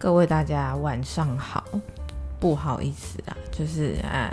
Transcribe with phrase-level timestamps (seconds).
[0.00, 1.64] 各位大家晚上好，
[2.38, 4.32] 不好意思啊，就是哎，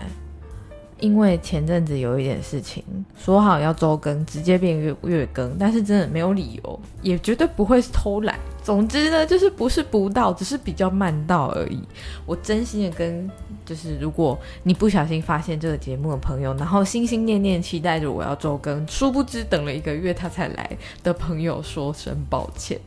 [1.00, 2.84] 因为前阵子有一点事情，
[3.18, 8.38] 说好要周更，直接变月月更，但是真的没有理由，也绝对不会是偷懒。
[8.64, 11.82] 总之呢，就是不是不到，只是比较慢到而已。
[12.28, 13.28] 我真心的跟，
[13.66, 22.80] 就是如果你不小心发现这个节目的朋友，然后心心念念期待着我要周更，殊不知等了一个月他才来的朋友，说声抱歉。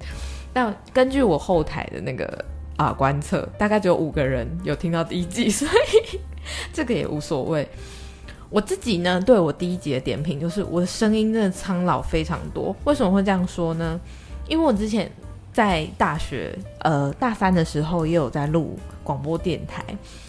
[0.52, 2.44] 但根据我后台的那个。
[2.78, 6.18] 啊，观测大概只有五个人有听到第一季， 所以
[6.72, 7.68] 这个也无所谓。
[8.48, 12.74] 我自己呢，对我第一集的点评就是我的声音真的苍老非常多。
[12.84, 14.00] 为什么会这样说呢？
[14.48, 15.10] 因为我之前
[15.52, 19.84] 在大学呃大三的时候也有在录广播电台，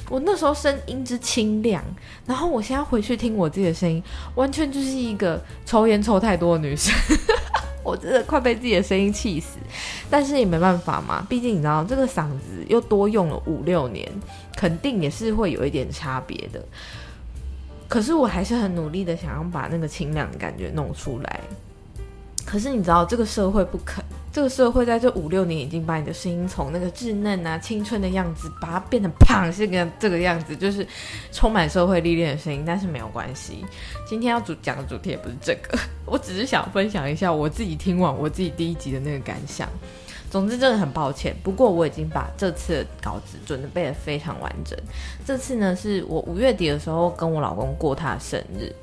[0.09, 1.81] 我那时候声音之清亮，
[2.26, 4.04] 然后我现在回去听我自己的声音，
[4.35, 6.93] 完全就是一个抽烟抽太多的女生。
[7.83, 9.57] 我真的快被自己的声音气死，
[10.09, 14.07] 但是也没办法嘛，毕竟你知道这个嗓子又多用了五六年，
[14.55, 16.63] 肯定也是会有一点差别的。
[17.87, 21.39] 可是我还是很努力的想要把那个清凉的感觉弄出来。
[22.45, 24.04] 可是你知道这个社会不肯。
[24.40, 30.87] 这个社会在这五六年已经把你的声音从那个稚嫩啊、青春的样子，把它变成胖，是个这个样子，就是
[31.29, 32.63] 充满社会历练的声音。
[32.65, 33.65] 但是没有关系，
[34.07, 39.67] 今天要主讲的主题也不是这个， 我只是想分享一下我自己听完我自己第一集的那个感想。
[40.32, 44.79] 总之真的很抱歉，不过我已经把这次的稿子准备的非常完整。
[45.26, 48.73] 这次呢，是我五月底的时候跟我老公过他的生日。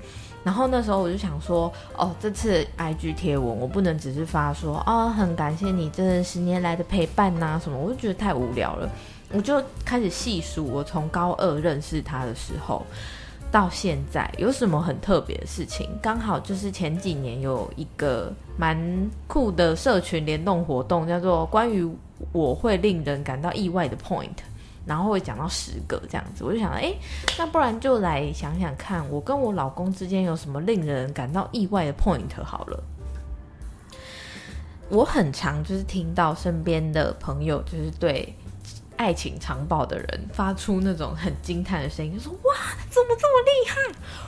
[0.46, 8.88] 然后那时候我就想说，哦，这次 IG 贴文我不能只是发说，啊，很感谢你这十年来的陪伴呐什么，我就觉得太无聊了。
[9.32, 12.86] 我就开始细数我从高二认识他的时候
[13.50, 15.90] 到现在有什么很特别的事情。
[16.00, 18.78] 刚好就是前几年有一个蛮
[19.26, 21.84] 酷的社群联动活动，叫做关于
[22.30, 24.30] 我会令人感到意外的 point。
[24.86, 26.94] 然后会讲到十个这样子，我就想，哎，
[27.36, 32.82] 那不然就来想想看，我跟我老公之间有什么令人感到意外的 point 好了。
[34.88, 38.32] 我很常就是听到身边的朋友就是对。
[38.96, 42.54] 爱情长跑的人发出那种很惊叹的声音，说：“哇，
[42.90, 43.76] 怎么这么厉害？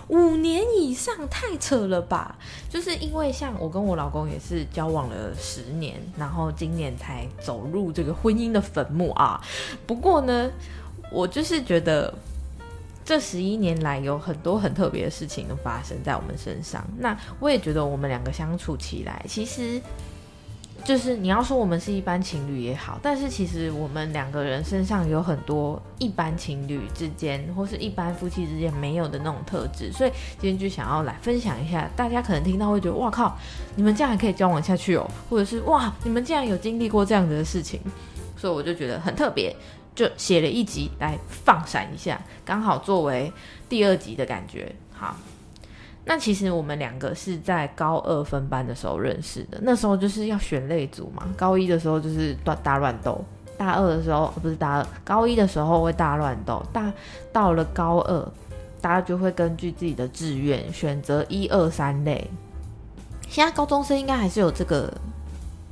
[0.08, 2.36] 五年以上，太扯了吧！”
[2.68, 9.40] 就是因为像我跟我老公也是交往了十年，然后今年才走入这个婚姻的坟墓啊。
[9.86, 10.50] 不过呢，
[11.10, 12.12] 我就是觉得
[13.04, 16.86] 这十一年来有很多很特别的事情都发生在我们身上。
[16.98, 19.80] 那我也觉得我们两个相处起来，其实。
[20.88, 30.10] 就是你要说我们是一般情侣也好，但是其实我们两个人身上有很多一般情侣之间或是一般夫妻之间没有的那种特质，所以
[30.40, 31.86] 今天就想要来分享一下。
[31.94, 33.36] 大家可能听到会觉得哇靠，
[33.76, 37.78] 你们这样还可以交往下去哦，或者是哇，你们竟然有经历过这样子的事情，
[38.34, 39.54] 所以我就觉得很特别，
[39.94, 43.30] 就写了一集来放闪一下，刚好作为
[43.68, 45.14] 第二集的感觉，好。
[46.08, 51.22] 那其实我们两个是在高二分班的时候认识的，那时候就是要选类组嘛。
[51.36, 53.22] 高一的时候就是大大乱斗，
[53.58, 56.90] 大二的时候不是大二，高一的时候会大乱斗，大
[57.30, 58.32] 到了高二，
[58.80, 62.26] 大家就会根据自己的志愿选择一二三类。
[63.28, 64.90] 现在高中生应该还是有这个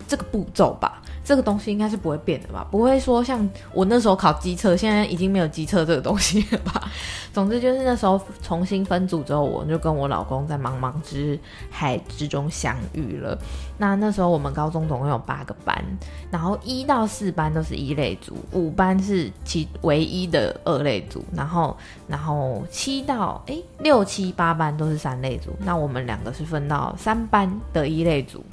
[0.07, 1.01] 这个步骤吧。
[1.27, 2.65] 这个东西应该是不会变的吧？
[2.71, 6.89] 不会说像我那时候考机测，现在已经没有机测这个东西了吧？
[7.35, 11.37] 总之就是那时候重新分组之后，我就跟我老公在茫茫之
[11.69, 13.37] 海之中相遇了。
[13.77, 15.85] 那那时候我们高中总共有八个班，
[16.31, 21.77] 然后一到四班都是一类组，五班是其唯一的二类组，然后
[22.07, 25.51] 然后七到诶六七八班都是三类组。
[25.59, 28.45] 那我们两个是分到三班的一类组。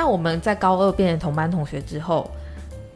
[0.00, 2.30] 那我们在高二变成同班同学之后，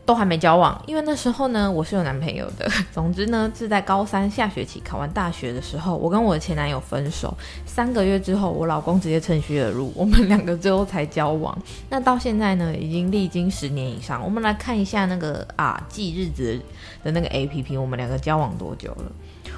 [0.06, 2.66] 都还没交往，因为那时候呢，我是有男朋友的。
[2.94, 7.36] 总之呢，是在高三下学期考完大学的时候，我跟我的前男友分手。
[7.66, 11.54] 三个月之后，我老公直接趁虚而入，我们两个最后才交往。
[11.90, 14.24] 那到现在呢，已经历经十年以上。
[14.24, 16.58] 我们来看一下那个啊记日子
[17.02, 19.12] 的那个 A P P，我们两个交往多久了？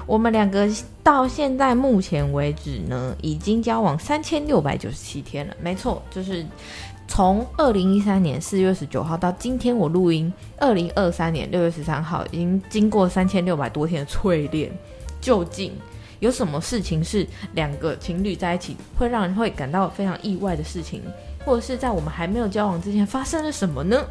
[0.05, 0.69] 我们两个
[1.01, 5.55] 到现在目前为止呢，已经交往三千六百九十七天了。
[5.61, 6.45] 没错，就是。
[7.07, 14.71] 从二零一三年四月十九号到今天我录音，二零二三年六月十三号，已经经过三千六百多天的淬炼。
[15.19, 15.73] 究竟
[16.19, 21.01] 有什么事情是两个情侣在一起会让人会感到非常意外的事情，
[21.43, 24.05] 或者是在我们还没有交往之前发生了什么呢？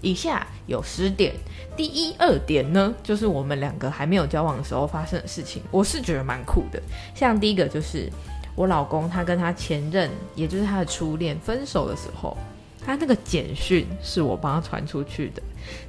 [0.00, 1.34] 以下有十点。
[1.76, 6.80] 第一二点呢，就是我们两个还没有交往的时候发生的事情，我是觉得蛮酷的。
[7.14, 8.10] 像第一个就是。
[8.56, 12.36] 我老公他跟他前任，也就是他的初恋分手的时候，
[12.84, 15.42] 他那个简讯是我帮他传出去的。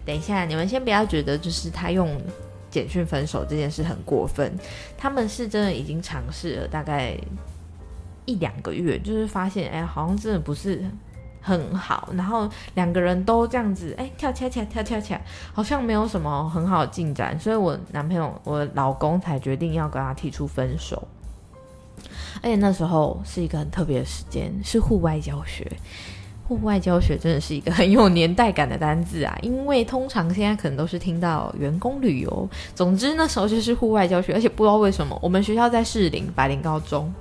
[0.05, 2.21] 等一下，你们先不要觉得就是他用
[2.69, 4.53] 简讯分手这件事很过分，
[4.97, 7.17] 他们是真的已经尝试了大概
[8.25, 10.83] 一两个月，就是发现哎，好像真的不是
[11.39, 15.21] 很好，然后两个人都这样子哎跳恰恰跳恰恰，
[15.53, 21.07] 好像没有什么很好的进展，所以我男朋友我老公才决定要跟他提出分手。
[22.41, 25.65] 而且那时候是一个很特别的时间，是户外教学。
[26.47, 32.49] 户外教学真的是一个很有年代感的单字啊，因为通常现在可能都是听到员工旅游。
[32.73, 37.13] 总之那时候就是户外教学，而且不知道为什么，我们学校在士林白林高中，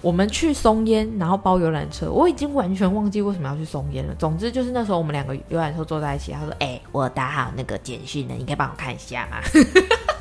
[0.00, 4.14] 我们去松烟，然后包游览车，我已经完全忘记为什么要去松烟了。
[4.16, 9.38] 总之就是那时候我们两个游览车坐在一起，他说：“哎，我打好那个简讯了，你可以帮我看一下吗？”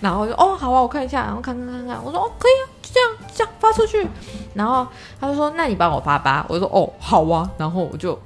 [0.00, 4.06] 然后我就哦好啊，我看一下，然后看看看看，我说哦可以啊，就这样这样发出去。
[4.54, 4.86] 然后
[5.20, 8.18] 他就说那你帮我发吧，我说哦好啊，然后我就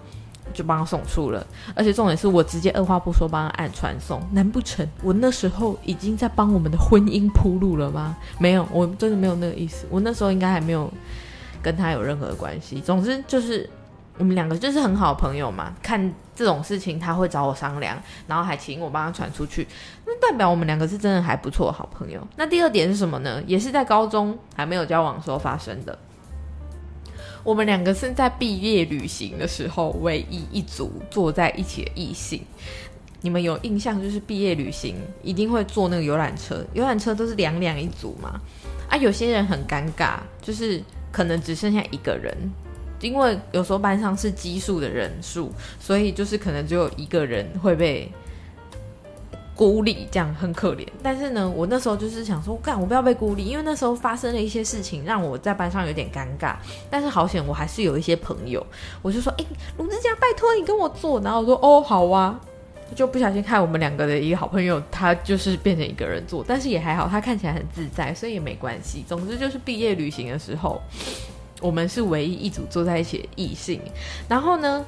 [0.52, 1.46] 就帮他送出了。
[1.74, 4.20] 而且重点是我直接二话不说帮他按传送。
[4.32, 8.16] 难不成我那时候已经在帮我们的婚姻铺路了吗？
[8.38, 9.86] 没有，我真的没有那个意思。
[9.90, 10.90] 我那时候应该还没有
[11.62, 12.80] 跟他有任何的关系。
[12.80, 13.68] 总之就是。
[14.18, 19.66] 我们两个就是很好的朋友嘛，看这种事情他会找我商量，然后还请我帮他传出去，
[20.06, 22.24] 那代表我们两个是真的还不错的好朋友。
[22.36, 23.42] 那第二点是什么呢？
[23.46, 25.98] 也是在高中还没有交往的时候发生的。
[27.42, 32.40] 我们两个是在毕业旅行的时候唯一一组坐在一起的异性。
[33.22, 38.40] 你们有印象就是毕业旅行一定会坐那个游览车，游览车都是两两一组嘛。
[38.88, 42.36] 啊，有些人很尴尬，就是可能只剩下一个人。
[43.02, 48.10] 因为有时候班上是奇数的人数，所以就是可能只有一个人会被
[49.54, 50.86] 孤立，这样很可怜。
[51.02, 56.54] 但是呢，我那时候就是想说，干我不要被孤立，因为那时候发生了一些事情，让我在班上有点尴尬。
[56.88, 58.64] 但是好险，我还是有一些朋友，
[59.02, 59.44] 我就说，哎，
[59.76, 61.20] 卢志佳，拜托你跟我坐。
[61.20, 62.40] 然后我说，哦，好啊，
[62.94, 69.04] 就不小心看我们两个的一个好朋友，他就是变成一个人坐，但是也还好，他看起来很自在，所以也没关系。
[69.06, 70.80] 总之就是毕业旅行的时候。
[71.62, 73.80] 我们是唯一一组坐在一起的异性，
[74.28, 74.84] 然后呢，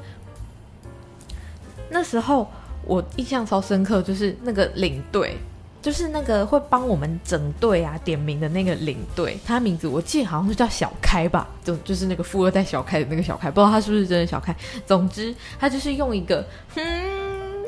[1.89, 2.47] 那时候
[2.85, 5.39] 我印象超深刻，就是那个领队，
[5.81, 14.55] 就是那个会帮我们整队啊点名的那个领队，他名字我记得好像是叫小开吧，就就是那个富二代小开的那个小开，不知道他是不是真的小开。
[14.85, 17.24] 总之，他就是用一个嗯。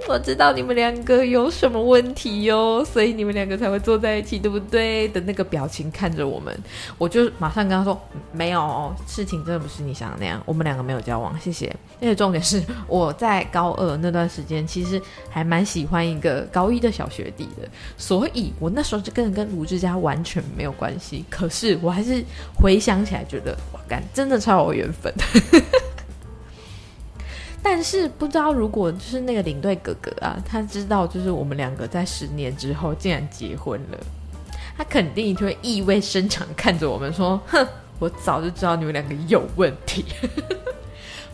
[0.09, 5.09] 我知道你们两个有什么问题哟，所以你们两个才会坐在一起，对不对？
[5.09, 6.57] 的那个表情看着我们，
[6.97, 8.01] 我就马上跟他说
[8.33, 21.25] ：“没有，事情真的不是你想的那样，我们两个没有交往，谢谢。”而且重点是，我在高二那段时间，其实还蛮喜欢一个高一的小学弟的，所以我那时候就跟跟卢志佳完全没有关系。
[21.29, 22.25] 可是我还是
[22.55, 25.13] 回想起来，觉得哇，干真的超有缘分。
[27.63, 33.99] 但是不知道，如果就是那个领队哥哥啊，他知道就是我们两个在十年之后竟然结婚了，
[34.77, 37.67] 他肯定就会意味深长看着我们说：“哼，
[37.99, 40.05] 我早就知道你们两个有问题。”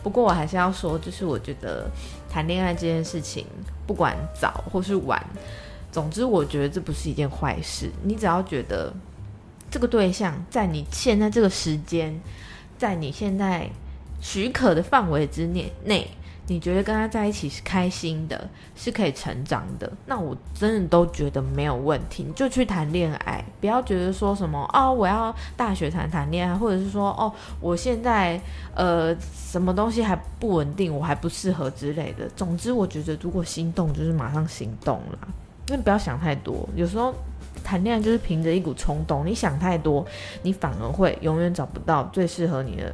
[0.01, 1.89] 不过我还是要说，就是我觉得
[2.29, 3.45] 谈恋爱这件事情，
[3.87, 5.23] 不管早或是晚，
[5.91, 7.89] 总之我觉得这不是一件坏事。
[8.01, 8.91] 你只要觉得
[9.69, 12.19] 这个对象在你现在这个时间，
[12.77, 13.69] 在你现在
[14.23, 16.09] 许可的范围之内内。
[16.45, 22.21] 你觉得跟他在一起是开心的，是可以成长的，那我真的都觉得没有问题。
[22.21, 28.37] 你就去谈恋爱，不要觉得说什么哦，我要大学谈谈恋爱，或者是说哦，我现在
[28.75, 32.27] 呃什么东西还不稳定，我还不适合之类的。
[32.35, 35.27] 总之，我觉得如果心动，就是马上行动啦，
[35.69, 36.67] 因为不要想太多。
[36.75, 37.15] 有时候
[37.63, 40.05] 谈恋爱就是凭着一股冲动，你想太多，
[40.41, 42.93] 你反而会永远找不到最适合你的。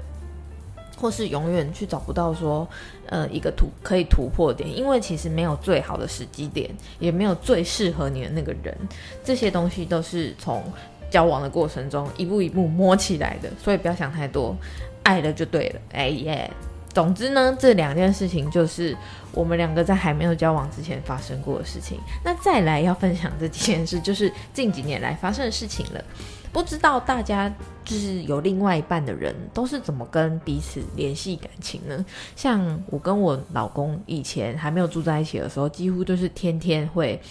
[1.00, 2.68] 或是永远去找不到说，
[3.06, 8.76] 呃，一个突可以突破点，因为其实没有最好的时机点，也没有最适合你的那个人，
[9.24, 10.64] 这些东西都是从
[11.10, 14.56] 交往的过程中一步一步摸起来的，所以不要想太多，
[15.04, 16.52] 爱了就对了，哎耶。
[16.92, 18.98] 总之呢，这两件事情就是
[19.32, 22.00] 我们两个在还没有交往之前发生过的事情。
[22.26, 26.04] 那再来要分享这几件事，就是近几年来发生的事情了。
[26.52, 27.52] 不知道大家
[27.86, 32.06] 就是有另外一半的人，都是怎么跟彼此联系感情呢？
[32.36, 37.22] 像我跟我老公以前还没有住在一起的时候，几乎都是天天会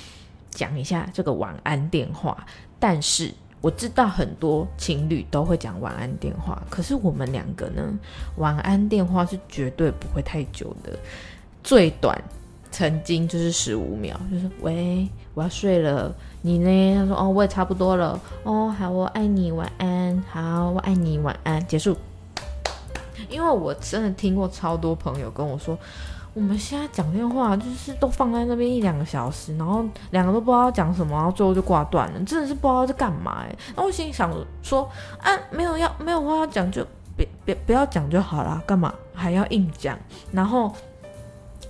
[0.50, 2.46] 讲一下这个晚安电话。
[2.78, 7.82] 但是我知道很多情侣都会讲晚安电话，可是我们两个呢，
[8.36, 10.96] 晚安电话是绝对不会太久的，
[11.64, 12.16] 最短
[12.70, 16.14] 曾经就是十五秒，就是喂，我要睡了。
[16.42, 16.94] 你呢？
[16.94, 18.18] 他说：“哦，我也差不多了。
[18.44, 20.22] 哦，好，我爱你，晚安。
[20.30, 21.66] 好，我爱你，晚安。
[21.66, 21.96] 结束。
[23.28, 25.76] 因为我真的听过超多朋友跟我说，
[26.32, 33.56] 我们现在讲电话就是都放在那边一两个小时，然后两个都不知道讲什么，然后最后就挂断了，真的是不知道在干嘛哎。
[33.74, 34.32] 那我心里想
[34.62, 34.88] 说，
[35.20, 39.98] 啊，没有要没有话要讲就别别不要讲就好啦，干嘛还要硬讲？
[40.30, 40.72] 然后。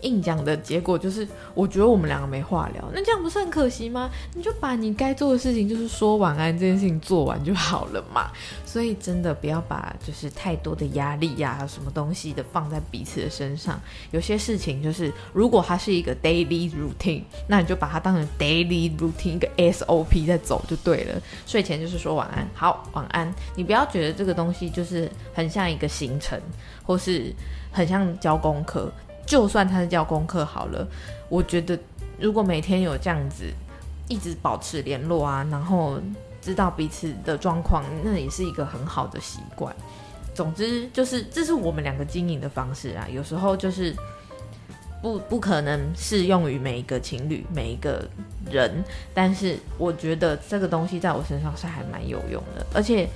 [0.02, 4.10] 硬讲的结果就是，我觉得我们两个没话聊，那这样不是很可惜吗？
[4.34, 8.30] 你就把你该做的事情，就是说晚安这件事情做完就好了嘛。
[8.64, 13.80] 所以真的不要把就是太多的压力呀，什么东西的放在彼此的身上。
[14.10, 21.20] 有些事情就是，如果它是一个 daily routine，那你就把它当成 daily routine 一个 SOP 在走就对了。
[21.46, 23.32] 睡前就是说晚安，好晚安。
[23.56, 26.40] 你不要觉得这个东西就是很像一个行程，
[26.84, 27.34] 或是
[27.72, 28.92] 很像交功课。
[29.28, 30.88] 就算他是教功课好了，
[31.28, 31.78] 我觉得
[32.18, 33.44] 如果每天有这样子
[34.08, 36.00] 一直保持联络啊，然后
[36.40, 39.76] 知道彼此的状况，那也是一个很好的习惯。
[40.34, 43.94] 总之就是这是我们两个经营的方式啊，有时候就是
[45.02, 48.08] 不不可能适用于每一个情侣每一个
[48.50, 48.82] 人，
[49.12, 53.06] 但是我觉得这个东西在我身上是还蛮有用的，而且。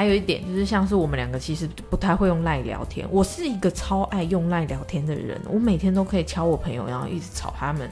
[0.00, 3.06] 还有一点就是，像是我们两个其实不太会用赖聊天。
[3.10, 7.86] 我是一个超爱用赖聊天的人，我每天都可以敲我朋友，然后一直吵他们。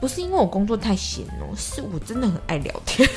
[0.00, 3.08] 不是因为我工作太闲哦， 是我真的很爱聊天。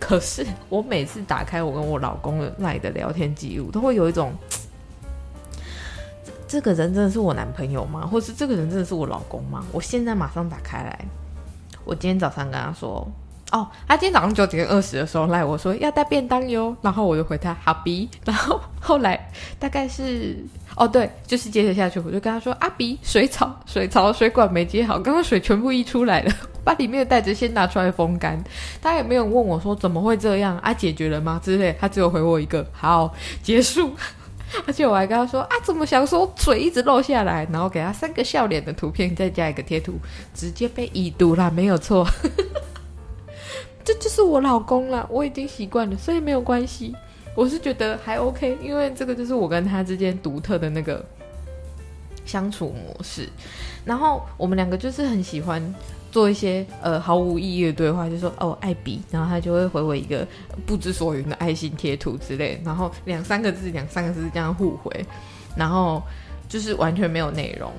[0.00, 4.32] 可是我每次打开我跟我老公的赖的聊天记录，都会有一种，
[6.48, 8.06] 这个人真的是我男朋友吗？
[8.06, 9.62] 或是这个人真的是我老公吗？
[9.70, 11.04] 我现在马上打开来，
[11.84, 13.06] 我今天早上跟他说。
[13.54, 19.30] 哦，他今天早上九点二十的时候来我说要带便当哟，然后我就回他好比， 然后后来
[19.60, 20.44] 大概是
[20.74, 26.32] 哦对，就是接着下去，我就跟他说阿比水草水槽水管没接好，刚刚水全部溢出来了，
[26.64, 28.42] 把里面的袋子先拿出来风干。
[28.82, 33.92] 他也没有问我说怎么会这样啊，解决了吗之类，他只有回我一个好结束，
[34.66, 39.94] 而且我还跟他说啊怎么想说水一直漏下来，然后给他三个笑脸的图片，再加一个贴图，
[40.34, 42.04] 直接被已读了，没有错。
[43.84, 46.96] 这就是我老公了，我已经习惯了，所以没有关系。
[47.36, 51.04] 我是觉得还 OK，因为这个就是我跟他之间独特的那个
[52.24, 53.28] 相处模式。
[53.84, 55.62] 然后我们两个就是很喜欢
[56.10, 60.26] 做一些呃毫无意义的对话，就说哦爱比，然后他就会回我一个
[60.64, 65.04] 不知所云的爱心贴图之类，然后两三个字两三个字这样互回，
[65.54, 66.02] 然后
[66.48, 67.70] 就是完全没有内容。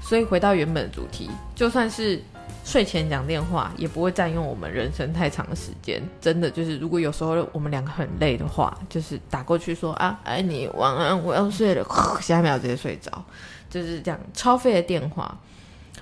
[0.00, 2.22] 所以回到原本的主题，就算是。
[2.64, 11.86] 睡前讲电话也不会占用我们人生太长的时间，真的就是，如果有时候我们两个很累的话，就是打过去说啊，爱你，晚安，我要睡了，
[12.20, 13.22] 下一秒直接睡着，
[13.68, 15.38] 就是这样超费的电话。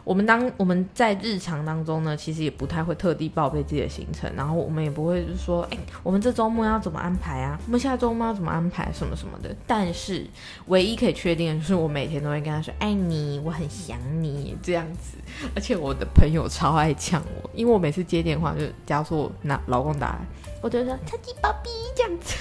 [0.05, 7.57] 我们当我们在日常当中呢，其实也不太会特地报备自己的行程，然后我们也不会就是说，哎，我们这周末要怎么安排啊？
[7.67, 9.55] 我们下周末要怎么安排什么什么的。
[9.65, 10.27] 但是
[10.67, 15.17] 唯一可以确定的就是，我每天都会跟他说，爱你，我很想你这样子。
[15.55, 20.27] 而且我的朋友超爱呛我，因为我每次接电话就假如说拿老公打来，
[20.61, 22.35] 我就说超级宝贝这样子。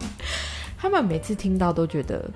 [0.78, 2.30] 他们每次听到都觉得。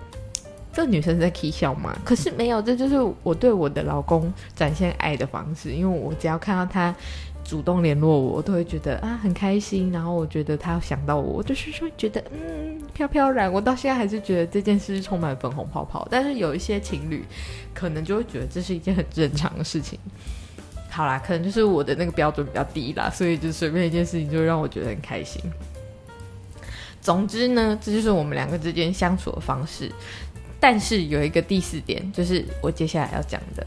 [0.72, 1.96] 这女生在 k 笑吗？
[2.04, 5.72] 可是没有，这就是我对我的老公展现爱的方式。
[5.72, 6.94] 因为我只要看到他
[7.42, 9.90] 主动联络我，我都会觉得啊很开心。
[9.90, 13.52] 然后我觉得他想到我，我就是说觉得嗯飘飘然。
[13.52, 16.06] 我到现在还是觉得这件事充满粉红泡泡。
[16.10, 17.24] 但是有一些情侣
[17.74, 19.98] 可能就会觉得这是一件很正常的事情。
[20.88, 25.42] 好啦，可能就是我的那个标准比较低啦，所以就随便一件事情就让我觉得很开心。
[27.00, 29.90] 总之呢，这就是我们两个之间相处的方式。
[30.60, 33.66] 但是有一个第四点，就是我接下来要讲的，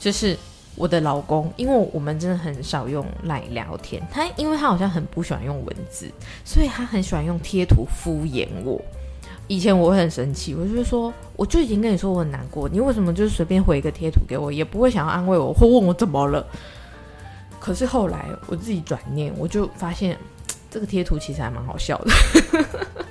[0.00, 0.36] 就是
[0.74, 6.10] 我的老公，因为我们真的很少用来聊天，他因为他好像很不喜欢用文字，
[6.44, 8.78] 所以他很喜欢用贴图敷衍我。
[9.48, 16.44] 以前我会很生气，我就说，我就已经跟你说我很难过，你为什么就是随便回一个贴图给我，也不会想要安慰我或问我怎么了？
[17.60, 20.18] 可是后来我自己转念，我就发现
[20.68, 23.05] 这个贴图其实还蛮好笑的。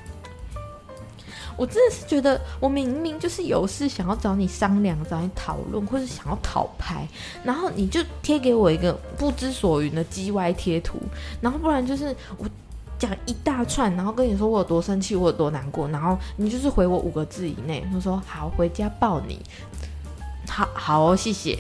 [1.58, 7.08] 我真的是觉得，我明明就是有事想要找你商量、找你讨论，或者想要讨拍，
[7.44, 11.00] 然后你就贴给我一个不知所云的 G Y 贴图，
[11.42, 12.46] 然后不然就是我
[12.98, 19.40] 讲一大串，然后跟你说我有多生气，我有多难过，然后你就是回我五个字以内，就说好回家抱你，
[20.48, 21.60] 好好哦，谢谢。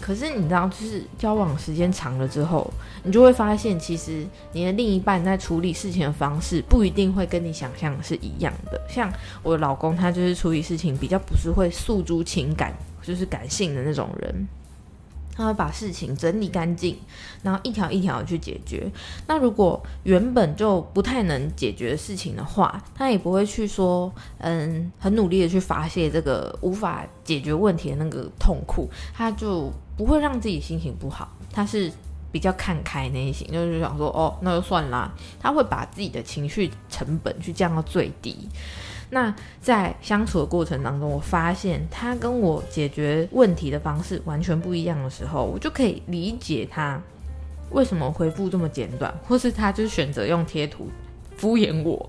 [0.00, 2.70] 可是你知道，就是交往时间长了之后，
[3.02, 8.80] 你就会发现，其实你的另一半在处理事情的方式不一定会跟你想象是一样的。
[8.88, 9.12] 像
[9.42, 12.72] 我老公，他就是处理事情比较不是会诉诸情感，
[13.02, 14.46] 就是感性的那种人。
[15.36, 16.96] 他会把事情整理干净，
[17.42, 18.90] 然后一条一条去解决。
[19.26, 31.30] 那如果原本就不太能解决的事情的话，他也不会去说，嗯，很努力的去发泄这个无法解决问题的那个痛苦，他就不会让自己心情不好。
[31.52, 31.92] 他是
[32.32, 35.12] 比较看开那一型，就是想说，哦，那就算啦。
[35.40, 38.48] 他会把自己的情绪成本去降到最低。
[39.10, 47.00] 那在相处的过程当中，我发现他跟我解决问题的方式完全不一样的时候，我就可以理解他
[47.70, 50.88] 为什么回复这么简短，或是他就选择用贴图
[51.36, 52.08] 敷衍我。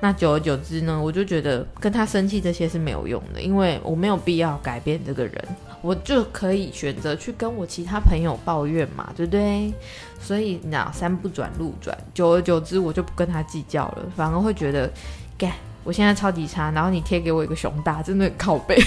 [0.00, 5.44] 那久而久之呢，我就觉得跟他生气这些是没有用的，因为我没有必要改变这个人，
[5.82, 9.72] 我就可以选择去跟我其他朋友抱怨嘛，对不对？
[10.20, 14.90] 所以那山不转路转，久而久之我就不跟他计较了，反而会觉得，
[15.36, 15.52] 干。
[15.84, 18.76] 我现在超级差，然后你贴给我一个熊大，真的很靠背。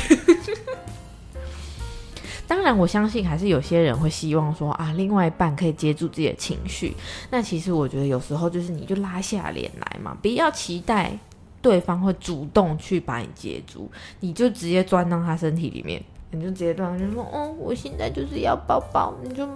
[2.47, 6.93] 当然，我相信还是有些人会希望说啊，另外一半可以接住自己的情绪。
[7.29, 11.17] 那其实我觉得有时候就是你就拉下脸来嘛，不要期待
[11.61, 19.47] 对方会主动去把你接住，你就直接钻到他身体里面，你就直接钻，就说哦，我现在就是要抱抱，你就。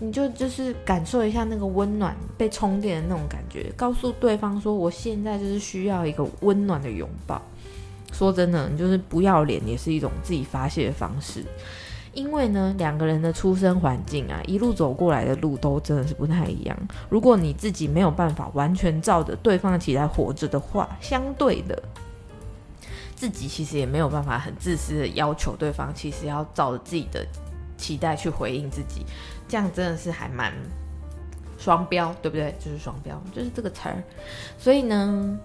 [0.00, 7.40] 你就就是感受一下那个温暖被充电的那种感觉，告诉对方说我现在就是需要一个温暖的拥抱。
[8.10, 11.44] 说真的，你就是不要脸也是一种自己发泄的方式。
[12.12, 16.76] 因为呢，两个人的出生环境啊，一路走过来的路都真的是不太一样。
[17.08, 21.80] 如果你自己没有办法完全照着对方的期待活着的话，相对的，
[23.14, 27.24] 自己其实也没有办法很自私的要求对方，其实要照着自己的
[27.76, 29.06] 期待去回应自己。
[29.50, 30.52] 这样真的是还蛮
[31.58, 32.54] 双标，对不对？
[32.64, 34.02] 就是双标，就是这个词儿。
[34.56, 35.38] 所以呢，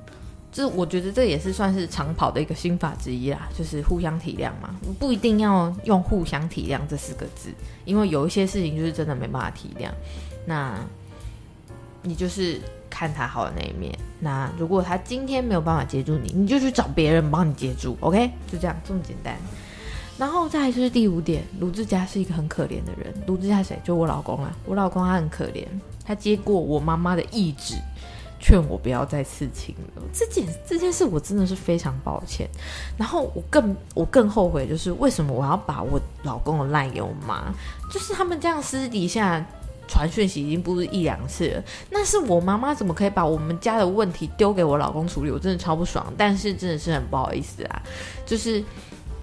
[0.52, 4.74] 这我觉得这也是算是长跑的一个心法之一啦，就是互相体谅嘛。
[5.00, 7.50] 不一定要用互相体谅这四个字，
[7.84, 9.90] 因为有一些事情就是真的没办法体谅。
[10.46, 10.78] 那
[12.04, 13.98] 你就是看他好的那一面。
[14.20, 17.98] 那如果他今天没有办法接住你，你就去找别人帮你接住。
[18.00, 19.36] OK，就这样，这么简单。
[20.18, 23.14] 然后再就是第五点，卢志佳是一个很可怜的人。
[23.28, 23.78] 卢志佳谁？
[23.84, 24.50] 就我老公啊。
[24.66, 25.66] 我老公他很可怜，
[26.06, 27.76] 他接过我妈妈的意志，
[28.40, 30.02] 劝我不要再刺青了。
[30.14, 32.50] 这件这件事我真的是非常抱歉。
[32.98, 37.54] 然后我更我更后悔，就是为什么我要把我老公的赖给我妈？
[37.92, 39.46] 就是他们这样私底下
[39.86, 41.64] 传讯息已经不是一两次了。
[41.90, 45.30] 那是我妈妈怎么可以把我们家的问题丢给我老公处理？
[45.30, 46.06] 我真的超不爽。
[46.18, 47.84] 但是真的是很不好意思啊，
[48.26, 48.64] 就是。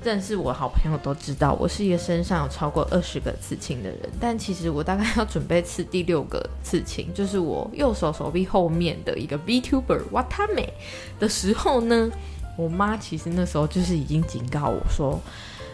[0.04, 3.98] 认识我好朋友都知道，我是一个身上有超过二十个刺青的人。
[4.20, 10.72] 但其实我大概要准备刺第六个刺青，就是我右手手臂后面的一个 VTuber 哇他美
[11.20, 12.10] 的时候呢，
[12.56, 15.20] 我妈其实那时候就是已经警告我说，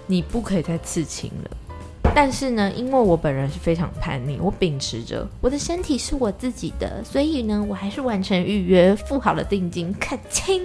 [0.07, 1.51] 你不可以再刺青了。
[2.15, 10.63] 但是呢，因为我本人是非常叛逆，我秉持着我的身体是我自己的，所以呢，我还是完成预约，付好了定金，看清。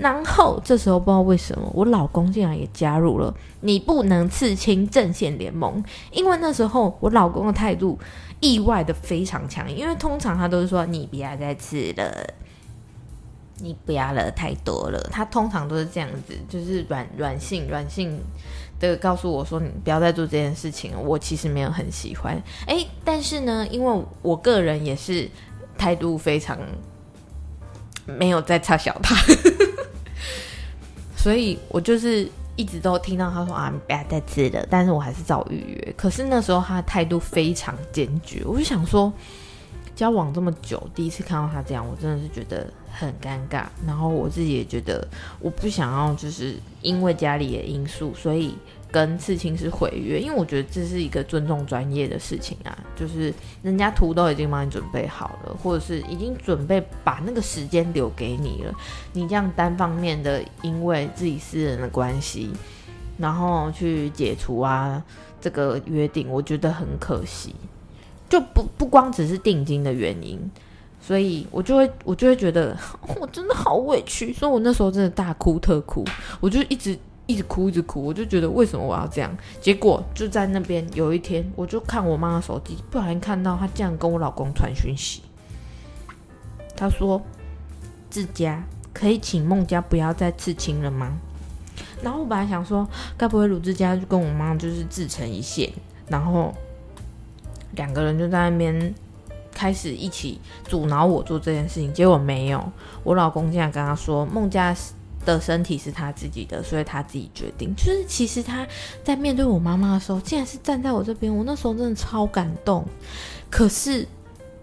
[0.00, 5.84] 然后这时候不知道为什么，我老公竟然也加入了你不能刺青阵线联盟。
[6.10, 7.98] 因为那时候我老公的态度
[8.40, 12.26] 意外的非常强硬，因为通常他都是说你不要再刺了，
[13.58, 14.98] 你不要了太多了。
[15.12, 18.18] 他通常都是这样子，就是软软性软性
[18.78, 20.92] 的告诉我说你不要再做这件事情。
[21.04, 25.28] 我其实没有很喜欢，诶，但是呢，因为我个人也是
[25.76, 26.58] 态度非常
[28.06, 29.14] 没有在插小他。
[31.22, 35.94] 所以我就是一直都听到他说啊，不要再吃了，但是我还是照预约。
[35.96, 39.12] 可是那时候他的态度非常坚决，我就想说，
[39.94, 43.66] 交往这么久，第一次看到他这样，我真的是觉得很尴尬。
[43.86, 45.06] 然后我自己也觉得，
[45.40, 48.54] 我不想要就是因为家里的因素，所以。
[48.90, 58.74] 跟刺青师毁约，因为我觉得这是一个尊重专业的事情啊，就是人家图都已经帮你准备好了，或者是已经准备把那个时间留给你了，
[59.12, 62.50] 你这样单方面的因为自己私人的关系，
[63.16, 65.02] 然后去解除啊
[65.40, 67.54] 这个约定，我觉得很可惜，
[68.28, 70.38] 就不不光只是定金的原因，
[71.00, 72.76] 所以我就会我就会觉得
[73.20, 76.04] 我真的好委屈，所以我那时候真的大哭特哭，
[76.40, 76.98] 我就一直。
[77.30, 79.30] 一直哭，一直哭，我就觉得为什么我要这样？
[79.60, 85.22] 结果就在那边有一天，我就看我妈的手机，不小心看到她这样跟我老公传讯息。
[86.76, 87.22] 他说
[88.10, 91.16] ：“自家可以请孟家不要再刺青了吗？”
[92.02, 95.70] 然后我本来想说，该不会鲁智家就跟我妈就是自成一线，
[96.08, 96.52] 然后
[97.76, 98.94] 两个人就在那边
[99.52, 101.92] 开始一起阻挠我做这件事情。
[101.94, 102.72] 结果没有，
[103.04, 104.74] 我老公竟然跟他说：“孟家。”
[105.24, 107.74] 的身体是他自己的，所以他自己决定。
[107.76, 108.66] 就是其实他
[109.04, 112.86] 在面对我妈妈的时候，竟然是站在我这边，我那时候真的超感动。
[113.50, 114.06] 可是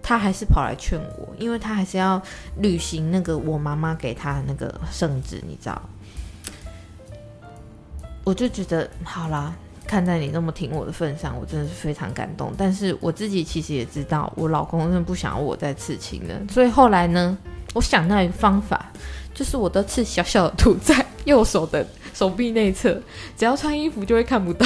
[0.02, 2.22] 他还是跑来劝我，因为他还是要
[2.62, 5.82] 履行那个我妈妈给他的那个圣旨，你知道？
[8.24, 9.54] 我就觉得好啦，
[9.86, 12.54] 看在你那么挺我的份上，我真的是非常感动。
[12.58, 16.34] 但是我自己其实也知道，我老公真的不想要我再刺青了。
[16.50, 17.38] 所以后来呢，
[17.74, 18.92] 我想到一个方法，
[19.38, 23.00] 就是我都刺小小的图在右手的手臂内侧，
[23.38, 24.66] 只要穿衣服就会看不到。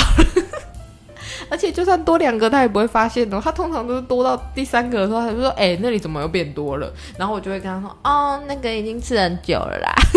[1.49, 3.41] 而且就算多两个，他也不会发现哦。
[3.43, 9.93] 他通常都是多到第三个的时候，他就说：“哎，那里怎么又变多了？”然后我就会跟他说：“哦，那个已经刺很久了啦。”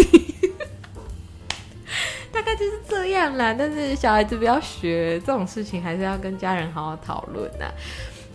[2.30, 7.66] 大概就是这样啦，但是小孩子不要学这种事情，还是要跟家人好好讨论呐。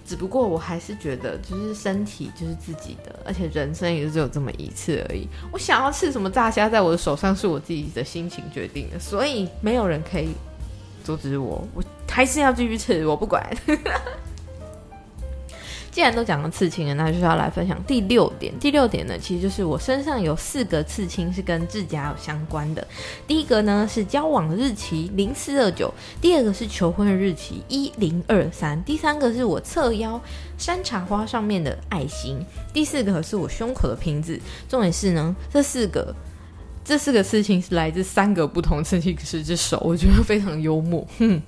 [0.10, 5.28] 只不过我还是觉得，就是身体就是自己的，而且人生也就只有这么一次而已。
[5.52, 10.30] 我想要吃什么炸虾在我的手上，是我自己的心情决定的，所以没有人可以
[11.04, 13.48] 阻止我，我还是要继续吃，我不管。
[15.92, 18.54] 既然都讲了刺青了，那就是要来分享第六点。
[18.60, 22.88] 第六点呢，其实就是我身上有四个刺青是跟指甲有相关的。
[23.28, 30.22] 第一个呢是交往日期零四二九，第二个是求婚的日期一零二三，第三个是我侧腰
[30.58, 32.40] 山茶花上面的爱心，
[32.72, 34.40] 第四个是我胸口的瓶子。
[34.70, 36.16] 重点是呢，这四个
[36.86, 41.06] 这四个刺青是来自三个不同刺青师之手，我觉得非常幽默。
[41.18, 41.42] 哼，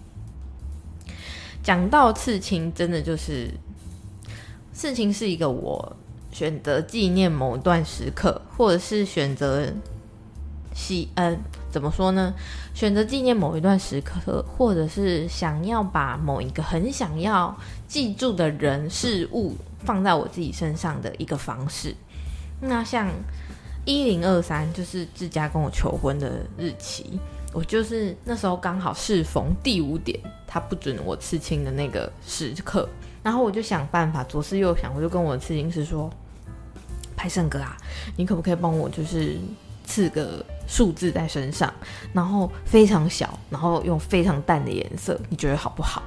[1.61, 3.51] 讲到刺青，真的就是。
[4.73, 5.95] 事情是一个我
[6.31, 9.67] 选择纪念某段时刻，或者是选择
[10.73, 11.37] 喜呃
[11.69, 12.33] 怎么说呢？
[12.73, 17.55] 选择纪念某一段时刻，或者是想要把某一个很想要
[17.87, 21.93] 记住的人事物放在我自己身上的一个方式。
[22.61, 23.09] 那像
[23.83, 27.19] 一零二三，就是自家跟我求婚的日期，
[27.53, 32.87] 我就是那时候刚好适逢第五点，他不准我刺青的那个时刻。
[33.23, 36.09] 然后我就想办法，左思右想，我就跟我的刺青师说
[37.15, 37.77] ：“拍胜哥啊，
[38.15, 39.37] 你可不可以帮我就是
[39.85, 41.71] 刺个数字在身上，
[42.13, 46.01] 然后非常小，然后用非常淡的颜色，你觉得好不好？”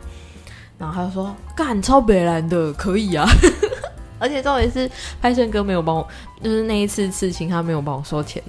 [0.76, 3.24] 然后他就说：“干，超北蓝的，可以啊。
[4.18, 6.08] ”而且重点是拍胜哥没有帮我，
[6.42, 8.42] 就是那一次刺青他没有帮我收钱，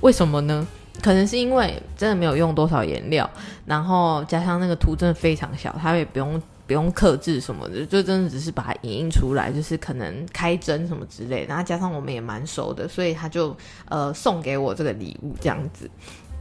[0.00, 0.66] 为什么呢？
[1.02, 3.28] 可能是因为真的没有用多少颜料，
[3.64, 6.40] 然后加上那个图真的非常小，他也不用。
[6.66, 11.46] 不用克制什么的，就真的只是把它影印出来，就是可能开针什么之类。
[11.48, 13.56] 然后加上我们也蛮熟的，所以他就
[13.88, 15.88] 呃送给我这个礼物这样子。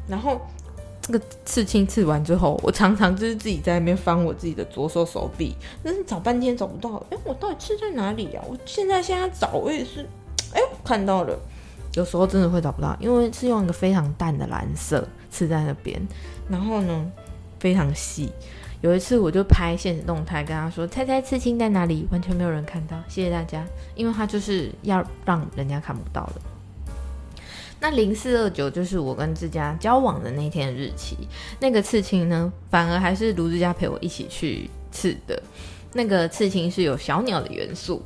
[0.08, 0.42] 然后
[1.00, 6.96] 这个刺青刺完之后，我常常就是自己在那边翻我自己的左手手臂，但是找半天找不到。
[7.12, 8.42] 哎，我到底刺在哪里呀？
[8.50, 10.10] 我现在现在找我也是，
[10.56, 11.40] 哎，看到了。
[11.96, 16.00] 有时候真的会找不到，因为是用一个非常淡的蓝色刺在那边，
[16.50, 17.12] 然后呢
[17.60, 18.32] 非常细。
[18.82, 26.42] 有一次，我就拍现实动态跟他说：“猜猜刺青在哪里？”完全没有人看到，谢谢大家，因为他就是要让人家看不到的。
[27.80, 31.18] 那零四二九就是我跟志佳交往的那天日期，
[31.60, 35.42] 那个刺青呢，反而还是卢志佳陪我一起去刺的。
[35.94, 38.04] 那个刺青是有小鸟的元素。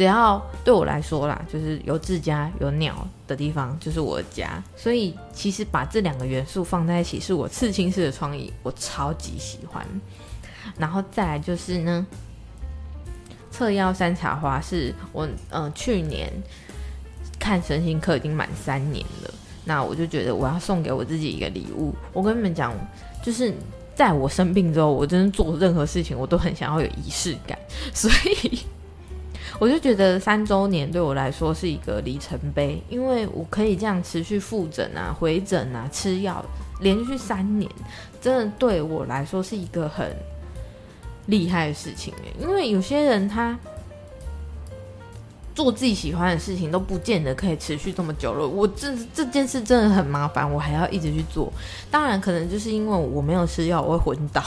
[0.00, 4.50] 只要对我来说啦，就是有自家有鸟的地方，就是我家。
[4.74, 9.86] 所以其实把这两个元素放在一起，是我刺青式的创意，我超级喜欢。
[10.78, 12.06] 然后再来就是呢，
[13.50, 16.32] 侧腰山茶花是我呃去年
[17.38, 19.34] 看神行课已经满三年了，
[19.66, 21.94] 那我就觉得我要送给我自己一个礼物。
[22.14, 22.72] 我跟你们讲，
[23.22, 23.52] 就是
[23.94, 27.58] 在我生病之后，我真的做任何事情我都很想要有仪式感，
[27.92, 28.10] 所
[28.42, 28.60] 以。
[29.60, 36.44] 我就觉得三周年对我来说是一个里程碑，因为我可以这样持续复诊啊、回诊啊、吃药，
[36.80, 37.70] 连续三年，
[38.20, 40.16] 真的对我来说是一个很
[41.26, 43.56] 厉害的事情因为有些人他。
[45.62, 48.48] 做自己喜欢的事情都不见得可以持续这么久了。
[48.48, 51.52] 我这这件事真的很麻烦，我还要一直去做。
[51.90, 54.42] 当然，可能就是因为我没有吃药，我会昏倒。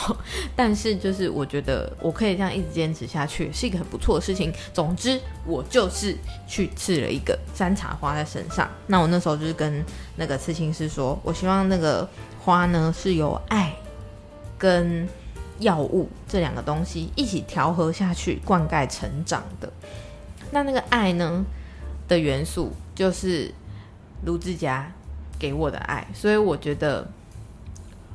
[0.56, 4.52] 但是，就是我觉得我可以这样一直坚持下去，是一个很不错的事情。
[4.72, 6.16] 总之，我就是
[6.48, 8.68] 去刺了一个山茶花在身上。
[8.88, 9.84] 那我那时候就是跟
[10.16, 12.08] 那个刺青师说，我希望那个
[12.40, 13.72] 花呢是由爱
[14.58, 15.08] 跟
[15.60, 19.72] 药物这两个东西一起调和下去，灌溉成长的。
[20.54, 21.44] 那那个爱呢
[22.06, 23.52] 的元素，就是
[24.24, 24.88] 卢志佳
[25.36, 27.10] 给我的爱，所以我觉得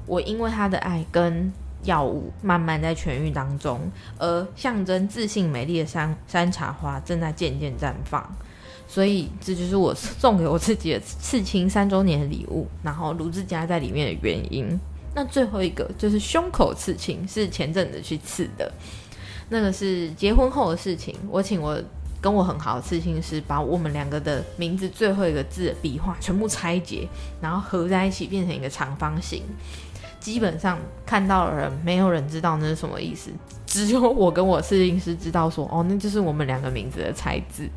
[0.05, 1.51] 我因为他的爱跟
[1.83, 8.25] 药物慢慢在痊愈当中，而象征自信美丽的山山茶花正在渐渐绽放，
[8.87, 14.79] 所以这就是我送给我自己的刺青三周年的礼物，然后卢志佳在里面的原因。
[15.13, 18.71] 那最后一个就是胸口刺青，是前阵子去刺的，
[19.49, 21.13] 那个是结婚后的事情。
[21.29, 21.77] 我请我
[22.21, 27.07] 跟我很好的刺青师把我们两个的名字最后一个字的笔画全部拆解，
[27.41, 29.43] 然后合在一起变成一个长方形。
[30.19, 33.31] 基本上看到的人没有人知道那是什么意思，
[33.65, 37.69] 只有我跟我刺青师知道说，哦，那就是我们两个名字的拆字。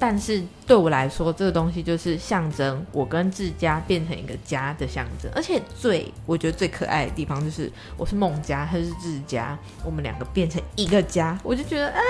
[0.00, 5.28] 但是对我来说，这个东西就是象征我跟自家变成一个家的象征。
[5.34, 12.00] 而且最我觉得最可爱的地方就是我是孟家，他是自家，我们两个变成一个家，我就觉得啊，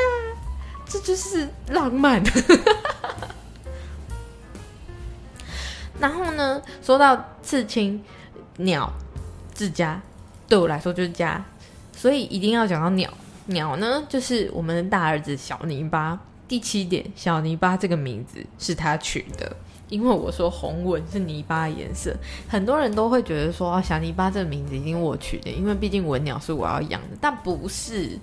[0.89, 2.23] 这就是浪漫。
[6.01, 8.03] 然后呢，说到刺青
[8.57, 8.93] 鸟。
[9.53, 10.01] 自家
[10.49, 11.45] 对我来说就是家，
[11.93, 13.13] 所以一定要讲到鸟。
[13.47, 16.17] 鸟呢，就是我们的大儿子小泥巴。
[16.47, 19.57] 第七点，小泥巴这个名字是他取的，
[19.89, 22.15] 因为我说红纹是泥巴颜色，
[22.49, 28.17] 很多人都会觉得说小泥巴这个名字一定我取的，因为毕竟文鸟是我要养的，但不是。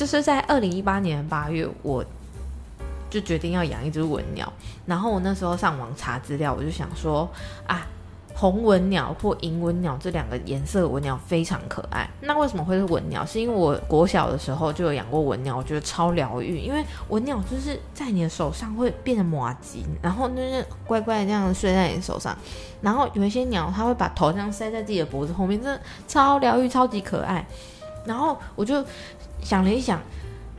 [0.00, 2.02] 就是在二零一八年八月，我
[3.10, 4.50] 就决定要养一只文鸟，
[4.86, 7.28] 然后我那时候上网查资料，我就想说
[7.66, 7.86] 啊。
[8.32, 12.08] 红文鸟或银文鸟这两个颜色文鸟非常可爱。
[12.22, 13.26] 那为什么会是文鸟？
[13.26, 16.56] 是因为我国小的时候就有养过文鸟，我觉得超疗愈。
[16.56, 22.34] 因为文鸟就是在你的手上会变得马吉，然后就是乖乖这样睡在你手上。
[22.80, 27.44] 然后有一些鸟，它会把头这样塞在自己的脖子后面，真的超疗愈，超级可爱。
[28.04, 28.84] 然后我就
[29.42, 30.00] 想了一想，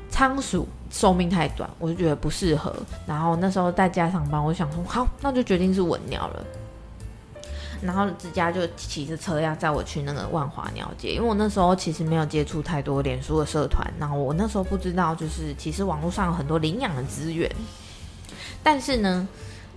[0.10, 2.74] 仓鼠寿命太短，我就觉得不适合。
[3.06, 6.46] 然后那时候在家上班，我想说好，那就决定是文鸟了。
[7.82, 17.50] 然后之家就骑着车要载我去那个万华鸟街，因为我那时候其实没有接触太多脸书的社团，然后我那时候不知道，就是其实网络上有很多领养的资源。
[18.62, 19.28] 但是呢，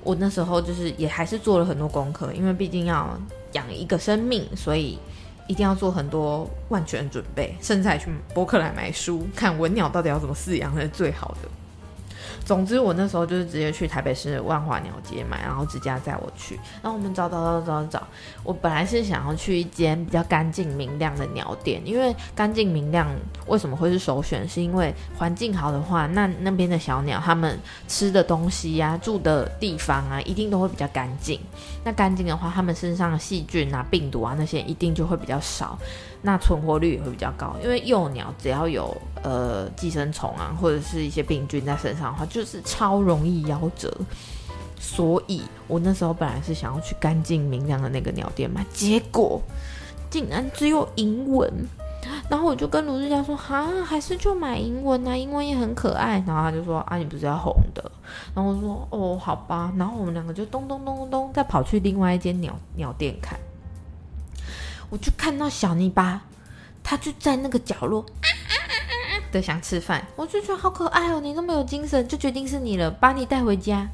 [0.02, 3.18] 我那时候就是也还是做了很多功课，因为毕竟要
[3.52, 4.98] 养一个生命，所以
[5.46, 11.48] 一定要做很多万全准备，甚至还去博客来买书，看文鸟到底要怎么饲养才是最好的。
[12.44, 16.56] 总之，我那时候就是直接去台北市万华鸟街买，然后直家载我去。
[16.82, 18.02] 然后我们找找找找找，
[18.42, 23.08] 我本来是想要去一间比较干净明亮的鸟店，因为干净明亮
[23.46, 24.46] 为什么会是首选？
[24.48, 31.40] 是因为环境好的话，那那边的小鸟它们吃的东西呀、住的地方啊，一定都会比较干净。
[31.82, 35.78] 那干净的话，它们身上的细菌啊、病毒啊那些一定就会比较少。
[36.26, 43.94] 那存活率也会比较高，因为幼鸟只要有呃寄生虫啊，或者是一些病菌在身上的话，就是超容易夭折。
[44.80, 49.38] 所以我那时候本来是想要去干净明亮的那个鸟店买，结果
[50.08, 51.52] 竟然只有银纹。
[52.28, 57.90] 然后我就跟卢志佳说：“哈，还是就买银纹啊，银纹也很可爱。”然后他就说：“啊，你不是要红的？”
[58.34, 63.38] 然后我说：“哦，好吧。”然后我们两个就咚咚咚咚咚，再跑去另外一间鸟鸟店看。
[64.94, 66.22] 我就看到小泥巴，
[66.80, 68.06] 它就在那个角落
[69.32, 71.20] 的想吃饭，我就觉得好可爱哦！
[71.20, 73.88] 你那么有精神，就决定是你了，把你带回家。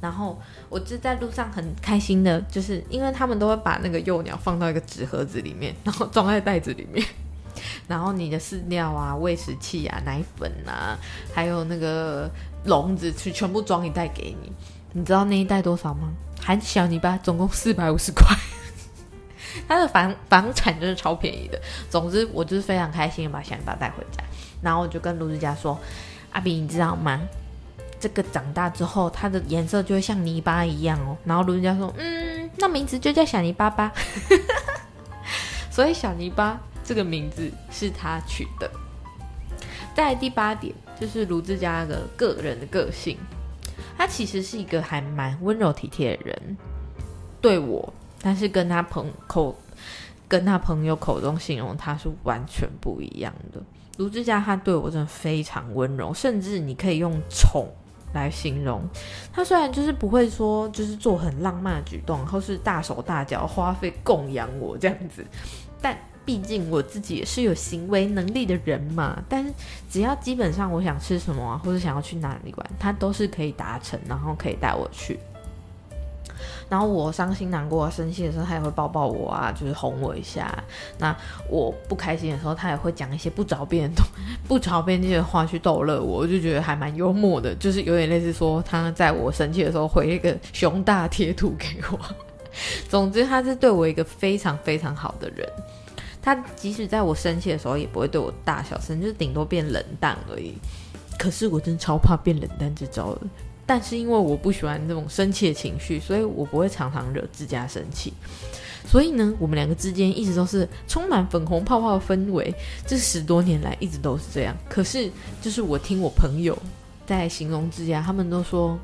[0.00, 0.36] 然后
[0.68, 7.06] 我就在路上很开心的，就是因为他们都会把那个幼鸟放到一个纸盒子里面， 然后装在袋子里面，
[7.86, 10.98] 然后你的饲料啊、喂食器啊、奶粉啊，
[11.32, 12.28] 还有那个
[12.64, 14.50] 笼子，去全部装一袋给你。
[14.94, 16.10] 你知道那一袋多少吗？
[16.40, 18.36] 含小泥巴，总共四百五十块。
[19.68, 21.60] 他的房房产真的超便宜的。
[21.88, 24.22] 总之，我就是非常开心的把小泥巴带回家。
[24.62, 25.78] 然后我就跟卢志佳说
[26.32, 27.20] ：“阿比，你知道吗？
[27.98, 33.92] 这个长大之后，它的颜色就会像泥巴一样哦。”然后卢志佳说：“嗯，那名字就叫小泥巴吧。
[35.70, 38.70] ”所以小泥巴这个名字是他取的。
[39.94, 43.18] 在第八点，就是卢志佳的个人的个性，
[43.96, 46.56] 他其实是一个还蛮温柔体贴的人，
[47.40, 47.92] 对我。
[48.22, 49.56] 但是跟他朋口，
[50.28, 53.60] 跟他朋友口中形容他是完全不一样的。
[53.96, 57.68] 卢志佳他对我真的非常温柔，甚至你可以用宠
[58.12, 58.82] 来形容。
[59.32, 65.24] 他虽然就是不会说就是做很浪漫的举动，或是大手大脚花费供养我这样子，
[65.82, 69.22] 但毕竟我自己也是有行为能力的人嘛。
[69.28, 69.52] 但是
[69.90, 75.18] 只要基本上我想吃什么啊，或者想要去哪里玩，他都是可以达成，然后可以带我去。
[76.70, 80.56] 然后我伤心难过、生气的时候，他也会抱抱我啊，就是哄我一下。
[80.98, 81.14] 那
[81.48, 84.02] 我不开心的时候，他也会讲一些不着边的、
[84.46, 91.98] 不着边际的话去逗乐我，我就觉得还蛮幽默的，就是有点类似说他在我生气的时候回一个熊大贴图给我。
[92.88, 95.48] 总之，他是对我一个非常非常好的人。
[96.22, 100.54] 他即使在我生气的时候，也不会对我大小声，就是顶多变冷淡而已。
[101.18, 103.20] 可是我真的超怕变冷淡这招的。
[103.70, 108.12] 但是因为我不喜欢那种生气的情绪，所以我不会常常惹自家生气。
[108.84, 112.52] 所以呢，我们两个之间一直都是充满粉红泡泡的氛围，
[112.84, 114.56] 这十多年来一直都是这样。
[114.68, 115.08] 可是，
[115.40, 116.58] 就是我听我朋友
[117.06, 118.76] 在形容自家，他们都说，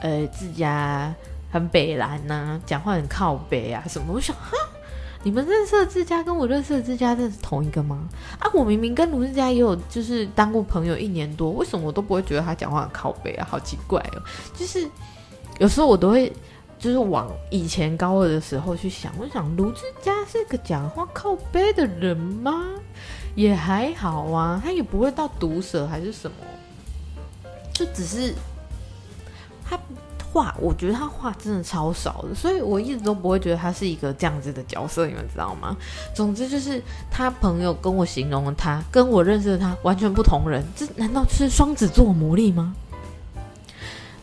[0.00, 1.14] 呃，自家
[1.52, 4.14] 很北蓝呐，讲话很靠北啊什么。
[4.14, 4.56] 我想，哈，
[5.26, 8.08] 你们认识的自家跟我认识的自家，这是同一个吗？
[8.38, 13.48] 啊，我明明跟卢志佳也有就是当过朋友一年多，为什么我都不会觉得他讲话很靠背啊？
[13.50, 14.22] 好奇怪哦，
[14.54, 14.88] 就是
[15.58, 16.32] 有时候我都会。
[16.78, 22.66] 就是往以前高二的时候去想，我想卢志佳是个讲话靠背的人吗？
[23.34, 26.36] 也还好啊，他也不会到毒舌还是什么，
[27.72, 28.34] 就只是
[29.64, 29.80] 他
[30.36, 35.74] 话，我觉得他话真的超少的，所以我一直都不会觉得他是一个这样子的角色，你们知道吗？
[36.14, 42.74] 总之就是他朋友跟我形容了他，跟我认识的他完全不同人，这难道是双子座魔力吗？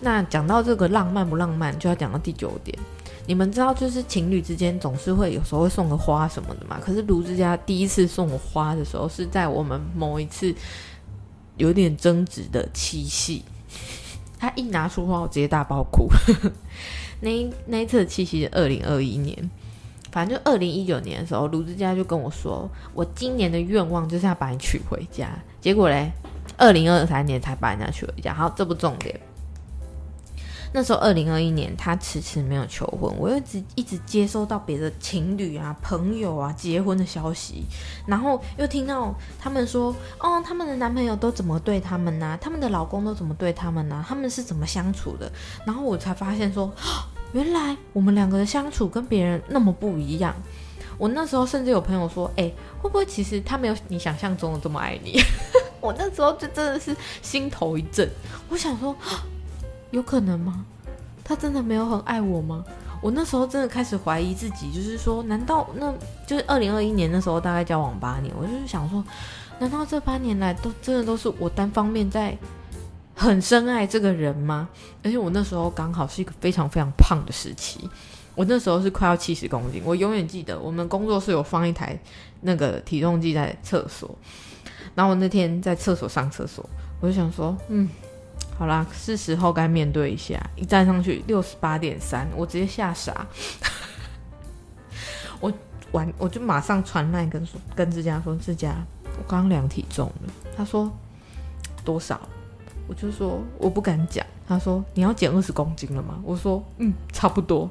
[0.02, 2.78] 那讲到这个浪漫不浪漫，就要讲到第九点。
[3.26, 6.78] 你们知道，就是情侣之间总是会有时候会送个花什么的嘛。
[6.80, 10.54] 可是卢之家第一次送我花的时候，是在我们某一次
[11.58, 13.44] 有点争执的七夕。
[14.44, 16.10] 他一拿出花，我直接大爆哭。
[17.22, 19.50] 那一那一次七夕是二零二一年，
[20.12, 25.30] 反正就二零一九年的时候，卢之佳就跟我说，我今年的愿望就是要把你娶回家。
[25.62, 26.12] 结果嘞，
[26.58, 28.34] 二零二三年才把人家娶回家。
[28.34, 29.18] 好，这不重点。
[30.76, 37.64] 那时候，二零二一年，他迟迟没有求婚，我一直一直接收到别的情侣啊、朋友啊结婚的消息，
[38.08, 42.36] 然后又听到他们说，哦，他们的男朋友都怎么对他们呢？
[42.42, 44.04] 他们的老公都怎么对他们呢？
[44.08, 45.32] 他们是怎么相处的？
[45.64, 46.72] 然后我才发现说，
[47.34, 50.34] 原来我们两个的相处跟别人那么不一样。
[50.98, 55.22] 我那时候甚至有朋友说，哎，会不会其实他没有你想象中的这么爱你？
[55.80, 58.10] 我那时候就真的是心头一震，
[58.50, 58.96] 我想说。
[59.94, 60.66] 有可能吗？
[61.24, 62.66] 他真的没有很爱我吗？
[63.00, 65.94] 我那时候真的开始怀疑自己，就是说，难道那
[66.26, 69.06] 就是二零二一年那时候大概交往八年，我就是想说，
[69.60, 72.36] 难道这八年来都真的都是我单方面在
[73.16, 74.68] 很深爱这个人吗？
[75.04, 77.88] 而且我那时候刚好是一个非常非常胖的时期，
[78.34, 81.96] 我那时候是快要七十公斤，我永远记得我们工作室有放一台
[82.42, 84.10] 那个体重计在厕所，
[84.96, 86.68] 然后我那天在厕所上厕所，
[87.00, 87.88] 我就想说，嗯。
[88.58, 90.40] 好啦，是时候该面对一下。
[90.56, 93.26] 一站上去六十八点三，我直接吓傻。
[95.42, 95.52] 我
[95.92, 98.76] 完，我就马上传麦跟说跟志佳说：“志佳，
[99.18, 100.90] 我刚量体重了。”他说
[101.84, 102.22] ：“多少？”
[102.88, 107.70] 我就说：“我不敢讲。”他说：“你要减二十公斤了吗？”我说：“嗯，差不多。”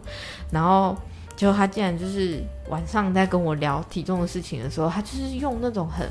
[0.51, 0.97] 然后
[1.37, 6.07] 结果他竟然就是晚上在跟我聊体重的事情的时候，他就是用那种很。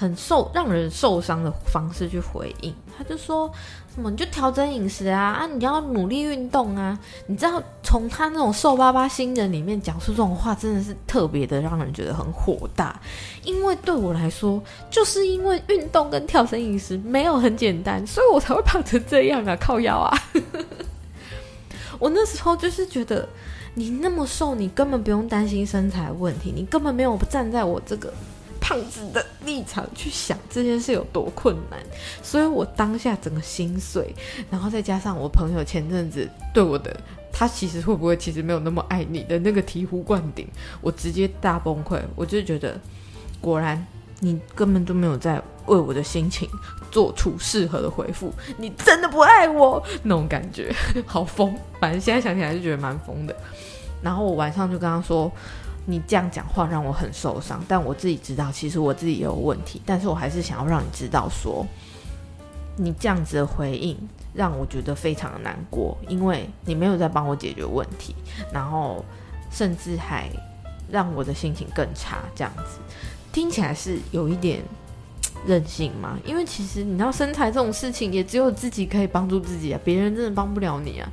[0.00, 3.50] 很受让人受伤的方式去回应，他就说
[3.92, 6.96] 什么你就调整饮食啊啊，你要努力运动啊！
[7.26, 12.96] 你知道从他那种瘦巴巴新人里面讲出这种话，真的是特别的让人觉得很火大。
[13.42, 19.56] 因为对我来说，就是因为运动跟调整饮食没有很简单，所以我才会胖成这样啊！
[19.56, 20.16] 靠腰啊！
[21.98, 23.28] 我那时候就是觉得
[23.74, 28.14] 你那么瘦，你根本不用担心身材问题，你根本没有站在我这个。
[28.68, 31.80] 胖子的立场去想这件事有多困难，
[32.22, 34.14] 所以我当下整个心碎，
[34.50, 36.94] 然后再加上我朋友前阵子对我的，
[37.32, 40.46] 他其实会不会其实没有那么爱你的那个醍醐灌顶，
[40.82, 41.98] 我直接大崩溃。
[42.14, 42.78] 我就觉得，
[43.40, 43.82] 果然
[44.20, 46.46] 你根本就没有在为我的心情
[46.90, 50.70] 做出适合的回复，你真的不爱我那种感觉，
[51.06, 51.56] 好疯。
[51.80, 53.34] 反正现在想起来就觉得蛮疯的。
[54.02, 55.32] 然后我晚上就跟他说。
[55.90, 61.66] 你这样讲话让我很受伤，但我自己知道，其实我自己也有问题，但是我还是想要让你知道，说
[62.76, 63.96] 你这样子的回应
[64.34, 68.14] 让我觉得非常的难过，因为你没有在帮我解决问题，
[68.52, 69.02] 然后
[69.50, 70.28] 甚至还
[70.90, 72.18] 让我的心情更差。
[72.34, 72.78] 这样子
[73.32, 74.62] 听起来是有一点
[75.46, 76.18] 任性吗？
[76.22, 81.08] 因为其实你知道，身材这种事情也只有自己可以帮助自己啊，别人真的帮不了你啊。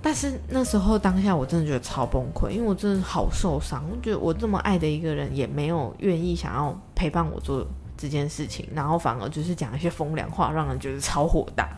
[0.00, 3.84] 但是那时候当下我真的觉得超崩溃，因为我真的好受伤。
[3.90, 11.68] 我觉得我这么爱的一个人也没有愿意想要陪伴我做这件事情，然后反而就是讲一些风凉话，让人觉得超火大。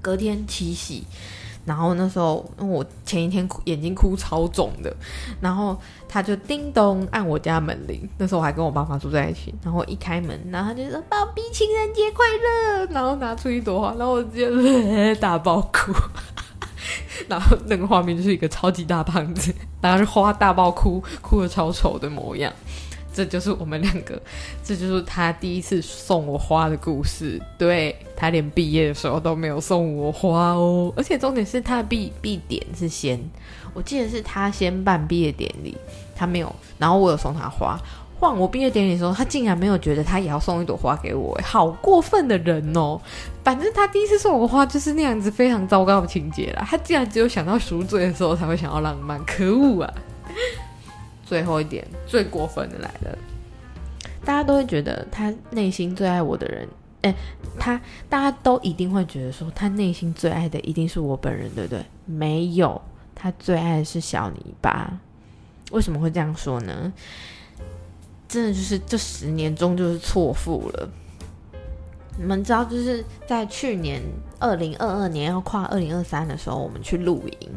[0.00, 1.04] 隔天七夕，
[1.64, 4.92] 然后那时候因为我前一天哭眼睛哭超肿的，
[5.40, 8.08] 然后他就叮咚按我家门铃。
[8.18, 15.92] 那时候我还跟我爸爸住在一起，然后一开门，然后他就说：“宝贝，情人节快乐！”然后拿出一朵花，然后我直接 大爆哭。
[17.28, 22.52] 然后那个画面就是一个超级大胖子，拿着花大爆哭，哭的超丑的模样。
[23.14, 24.18] 这就是我们两个，
[24.64, 27.38] 这就是他第一次送我花的故事。
[27.58, 33.20] 对他连毕业的时候都没有送我花哦，而且重点是他的毕毕点是先，
[33.74, 35.76] 我记得是他先办毕业典礼，
[36.16, 37.78] 他没有，然后我有送他花。
[38.22, 42.96] 换我毕业典礼的时候，他竟然没有觉得他也要送一朵花给我，好过分的人哦！
[43.42, 46.64] 反正他第一次送我花就是那样子非常糟糕的情节啦。
[46.64, 49.92] 他竟然只有想到赎罪的时候才会想要浪漫，可恶啊！
[51.26, 53.18] 最后一点最过分的来了，
[54.24, 56.68] 大家都会觉得他内心最爱我的人，
[57.00, 57.12] 哎，
[57.58, 61.84] 他大家都一定会觉得说他内心最爱的一定是我本人，对不对？
[62.06, 62.80] 没有，
[63.16, 64.96] 他最爱的是小泥巴。
[65.72, 66.92] 为什么会这样说呢？
[68.32, 70.88] 真的就是这十年中就是错付了。
[72.16, 74.00] 你们知道，就是在去年
[74.38, 77.48] 二零二二年要跨二零二三的时候，我们去露营。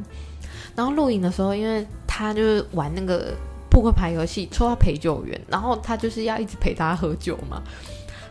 [0.76, 3.34] 然后露营的时候，因为他就是玩那个
[3.70, 7.62] 扑克牌游戏，抽到陪酒员，然后他就是要一直陪他喝酒嘛。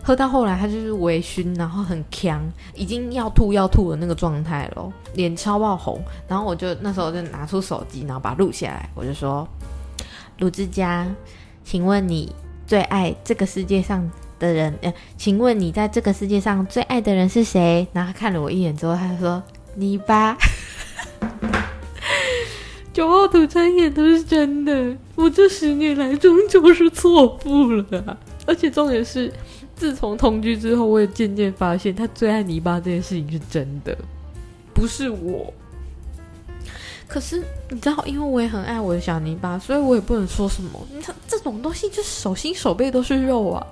[0.03, 2.43] 喝到后来，他就是微醺，然后很呛，
[2.75, 5.99] 已经要吐要吐的那个状态了，脸超爆红。
[6.29, 9.49] 然后我就那时候就拿出手机，然后把它录下来，我就说
[10.41, 11.07] ：“鲁之家。”
[11.65, 12.31] 请问你
[12.67, 14.09] 最爱这个世界上
[14.39, 14.79] 的人？
[14.83, 17.87] 呃，请问你在这个世界上最爱的人是谁？
[17.93, 19.43] 然后他看了我一眼之后，他说
[19.75, 20.37] ：“你吧。
[22.93, 24.97] ”九号土参演都是真的。
[25.17, 29.33] 我这十年来终究是错付了，而且重点是，
[29.75, 33.97] 自从同居之后，我也渐渐发现他最爱泥巴这件事情是真的，
[34.73, 35.53] 不是我。
[37.07, 40.81] 可是你知道，因为我也很爱我的小泥巴，所以我也不能说什么。
[40.93, 43.65] 你看这种东西，就手心手背都是肉啊！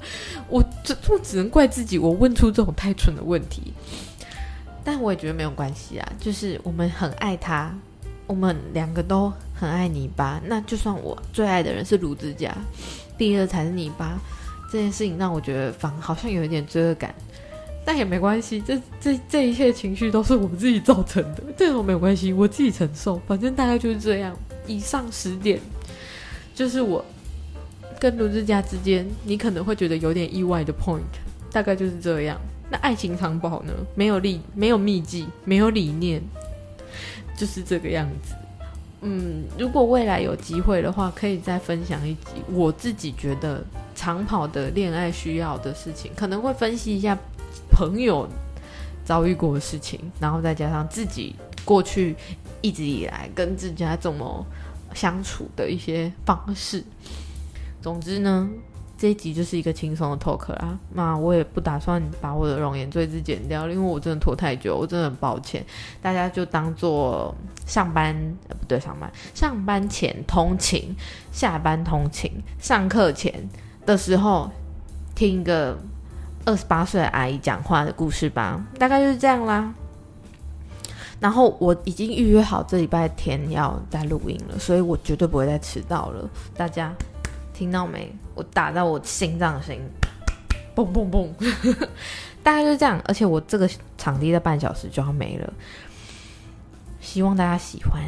[0.49, 3.72] 我这我只能怪自己，我问出这种太蠢的问题。
[4.85, 7.74] 但我也觉得没有关系啊，就是我们很爱他，
[8.26, 10.41] 我们两个都很爱泥巴。
[10.45, 12.55] 那就算我最爱的人是卢子家，
[13.16, 14.18] 第二才是泥巴，
[14.70, 17.14] 这件事情让我觉得反好像有一点罪恶感。
[17.85, 23.20] 但也没关系，这这这一切情绪都是我自己造成的， 这种没有关系，我自己承受。
[23.26, 24.37] 反正大概就是这样。
[24.68, 25.59] 以上十点，
[26.55, 27.05] 就是我
[27.99, 31.01] 跟卢志佳之间，你可能会觉得有点意外的 point，
[31.51, 32.41] 大概就是这样。
[32.70, 33.72] 那爱情长跑呢？
[33.97, 36.22] 没有力，没有秘籍，没有理念，
[37.37, 38.35] 就是这个样子。
[39.01, 43.64] 嗯，如果未来有机会的话，可以再分享一集我自己觉得
[43.97, 47.18] 长跑的恋爱需要的事情，可能会分析一下。
[47.73, 48.29] 朋友
[49.05, 52.14] 遭遇过的事情，然后再加上自己过去
[52.61, 54.47] 一直以来跟自家怎么
[54.95, 56.85] 相处的一些方式。
[57.81, 58.49] 总之呢，
[58.97, 60.79] 这一集就是一个轻松的 talk 啦。
[60.93, 65.64] 那我也不打算把我的容颜最字剪掉，因为我真的拖太久，我真的很抱歉。
[66.01, 67.35] 大家就当做
[67.66, 68.14] 上班
[68.49, 70.95] 不对，上班上班前通勤，
[71.33, 73.49] 下班通勤，上课前
[73.85, 74.49] 的时候
[75.16, 75.77] 听一个。
[76.45, 79.72] 二十八岁的阿姨讲话的故事吧，大概就是这样啦。
[81.20, 86.28] 然后我已经预约好这礼拜天要在录音了，所以我绝对不会再迟到了。
[86.57, 86.93] 大家
[87.55, 88.12] 听到没？
[88.34, 89.82] 我打到我心脏的声音，
[90.74, 91.28] 嘣嘣嘣！
[92.43, 93.01] 大概就是这样。
[93.05, 95.53] 而且我这个场地在半小时就要没了。
[97.01, 98.03] 希望大家喜欢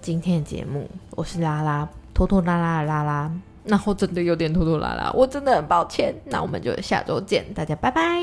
[0.00, 0.88] 今天的节目。
[1.10, 3.30] 我是拉拉，拖拖拉拉的拉拉。
[3.66, 6.14] 然后真的有点拖拖拉拉，我真的很抱歉。
[6.26, 8.22] 那我们就下周见，大家拜拜。